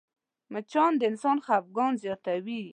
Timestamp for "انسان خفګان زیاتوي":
1.11-2.61